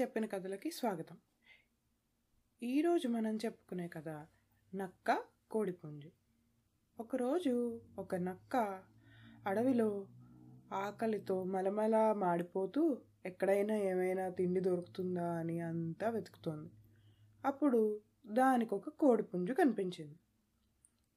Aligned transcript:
చెప్పిన 0.00 0.26
కథలకి 0.26 0.70
స్వాగతం. 0.70 1.16
ఈరోజు 2.62 3.08
మనం 3.08 3.36
చెప్పుకునే 3.36 3.88
కథ 3.88 4.08
నక్క 4.74 5.18
కోడిపుంజు. 5.50 6.10
ఒకరోజు 7.00 7.80
ఒక 7.98 8.14
నక్క 8.14 8.82
అడవిలో 9.46 10.06
ఆకలితో 10.72 11.44
మలమల 11.44 12.12
మాడిపోతూ 12.12 12.98
ఎక్కడైనా 13.26 13.76
ఏమైనా 13.76 14.28
తిండి 14.28 14.60
దొరుకుతుందా 14.60 15.32
అని 15.32 15.60
అంతా 15.60 16.08
వెతుకుతోంది. 16.08 16.70
అప్పుడు 17.44 18.00
దానికి 18.26 18.74
ఒక 18.74 18.88
కోడిపుంజు 18.88 19.52
కనిపించింది. 19.52 20.18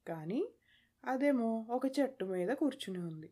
కానీ 0.08 0.48
అదేమో 1.04 1.66
ఒక 1.70 1.82
చెట్టు 2.00 2.24
మీద 2.24 2.48
కూర్చుని 2.48 2.98
ఉంది. 2.98 3.30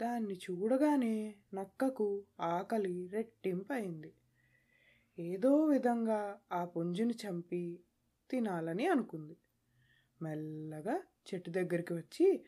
దాన్ని 0.00 0.34
చూడగానే 0.34 1.14
నక్కకు 1.54 2.06
ఆకలి 2.40 3.08
రెట్టింపయింది 3.12 4.10
ఏదో 5.18 5.64
విధంగా 5.64 6.40
ఆ 6.52 6.64
పుంజుని 6.64 7.14
చంపి 7.14 7.62
తినాలని 8.30 8.86
అనుకుంది. 8.86 9.36
మెల్లగా 10.22 10.96
చెట్టు 11.28 11.50
దగ్గరికి 11.50 11.94
వచ్చి 11.94 12.44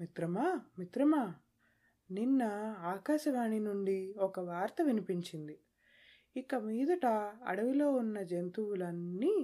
మిత్రమా 0.00 0.60
మిత్రమా 0.78 1.34
నిన్న 2.10 2.42
ఆకాశవాణి 2.84 3.60
నుండి 3.60 4.14
ఒక 4.18 4.40
వార్త 4.40 4.76
వినిపించింది. 4.82 5.56
ఇక 6.36 6.54
మీదట 6.54 7.06
అడవిలో 7.46 7.90
ఉన్న 7.92 8.22
జంతువులన్నీ 8.22 9.34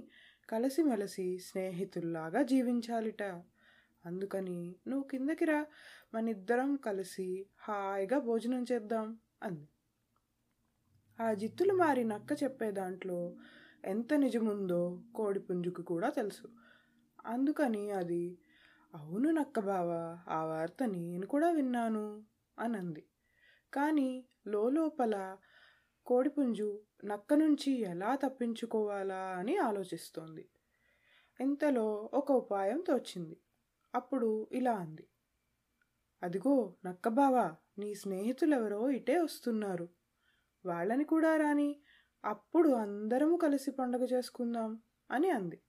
కలిసిమెలిసి 0.49 1.38
స్నేహితుల్లాగా 1.38 2.43
జీవించాలిట. 2.43 3.23
అందుకని 4.05 4.77
నువ్వు 4.89 5.09
కిందకి 5.09 5.45
రా 5.45 5.67
మనిద్దరం 6.15 6.77
కలిసి 6.77 7.47
హాయిగా 7.61 8.19
భోజనం 8.19 8.67
చేద్దాం 8.73 9.19
అంది. 9.43 9.69
ఆ 11.21 11.33
జిత్తులు 11.33 11.74
మారి 11.74 12.05
నక్క 12.05 12.43
చెప్పే 12.43 12.71
దాంట్లో 12.71 13.37
ఎంత 13.85 14.15
నిజముందో 14.15 15.02
కోడిపుంజుకు 15.15 15.83
కూడా 15.83 16.11
తెలుసు. 16.11 16.49
అందుకని 17.27 17.91
అది 17.91 18.39
అవును 18.95 19.30
నక్క 19.30 19.61
బావా 19.61 20.19
ఆ 20.29 20.45
వార్త 20.45 20.83
నేను 20.83 21.27
కూడా 21.27 21.51
విన్నాను 21.51 22.24
అనంది. 22.59 23.07
కానీ 23.74 24.27
లోపల 24.46 25.37
కోడిపుంజు 26.07 26.80
నక్క 27.05 27.35
నుంచి 27.35 27.73
ఎలా 27.73 28.17
తప్పించుకోవాలా 28.17 29.23
అని 29.39 29.57
ఆలోచిస్తోంది. 29.57 30.49
ఇంతలో 31.41 32.11
ఒక 32.15 32.33
ఉపాయం 32.33 32.80
తోచింది. 32.80 33.37
అప్పుడు 33.95 34.49
ఇలా 34.52 34.73
అంది. 34.73 35.07
అదిగో 36.23 36.74
నక్కబావా 36.85 37.57
నీ 37.79 37.95
స్నేహితులెవరో 37.95 38.91
ఇటే 38.91 39.19
వస్తున్నారు. 39.19 39.88
వాళ్ళని 40.66 41.05
కూడా 41.05 41.37
రాని 41.37 41.80
అప్పుడు 42.24 42.68
అందరము 42.68 43.37
కలిసి 43.37 43.71
పండగ 43.71 44.05
చేసుకుందాం 44.05 44.83
అని 45.11 45.30
అంది. 45.30 45.61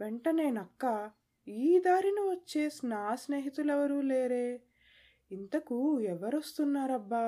వెంటనే 0.00 0.50
నక్క 0.50 1.10
ఈ 1.48 1.78
దారిన 1.78 2.20
వచ్చే 2.20 2.70
నా 2.84 3.14
స్నేహితులెవరూ 3.14 4.00
లేరే? 4.00 4.62
ఇంతకు 5.30 6.00
ఎవరొస్తున్నారబ్బా? 6.00 7.22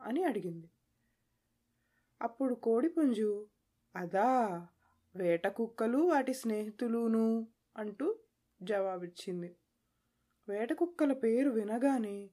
అని 0.00 0.24
అడిగింది. 0.24 0.70
అప్పుడు 2.22 2.54
కోడిపుంజు 2.54 3.48
అదా 3.96 4.68
వేట 5.16 5.46
కుక్కలు 5.46 5.98
వాటి 5.98 6.34
స్నేహితులును 6.34 7.48
అంటూ 7.76 8.18
జవాబిచ్చింది. 8.62 9.56
వేట 10.48 10.72
కుక్కల 10.72 11.12
పేరు 11.12 11.50
వినగానే 11.50 12.30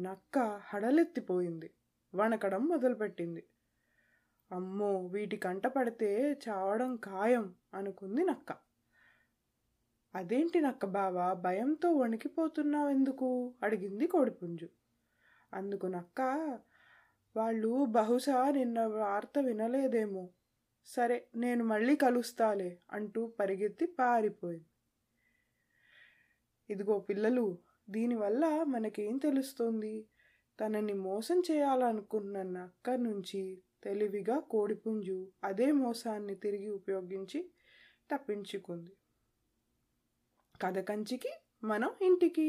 నక్క 0.00 0.60
హడలెత్తిపోయింది. 0.64 1.70
వణకడం 2.14 2.64
మొదలుపెట్టింది. 2.64 3.46
అమ్మో 4.52 5.06
వీటి 5.06 5.36
కంట 5.36 5.66
పడితే 5.66 6.40
చావడం 6.48 6.96
ఖాయం 6.96 7.54
అనుకుంది 7.74 8.24
నక్క. 8.24 8.52
అదేంటి 10.14 10.60
నక్క 10.60 10.86
బావా 10.86 11.32
భయంతో 11.32 11.92
వణికిపోతున్నావు 11.92 12.88
ఎందుకు 12.88 13.54
అడిగింది 13.62 14.06
కోడిపుంజు. 14.06 14.68
అందుకు 15.54 15.86
నక్క 15.86 16.20
వాళ్ళు 17.36 17.84
బహుశా 17.84 18.50
నిన్న 18.50 18.86
వార్త 18.86 19.38
వినలేదేమో. 19.38 20.30
సరే 20.84 21.28
నేను 21.36 21.64
మళ్ళీ 21.64 21.96
కలుస్తాలే 21.96 22.82
అంటూ 22.92 23.26
పరిగెత్తి 23.40 23.86
పారిపోయింది. 23.86 24.66
ఇదిగో 26.70 26.98
పిల్లలు 26.98 27.58
దీనివల్ల 27.90 28.62
మనకేం 28.62 29.16
తెలుస్తోంది? 29.18 30.08
తనని 30.58 30.92
మోసం 30.92 31.42
చేయాలనుకున్న 31.50 32.42
నక్క 32.42 32.90
నుంచి 32.90 33.62
తెలివిగా 33.82 34.38
కోడిపుంజు 34.38 35.32
అదే 35.44 35.72
మోసాన్ని 35.72 36.34
తిరిగి 36.34 36.68
ఉపయోగించి 36.68 37.40
తప్పించుకుంది. 38.10 38.92
కథ 40.60 40.78
కంచికి 40.78 41.32
మనం 41.64 41.90
ఇంటికి. 42.02 42.48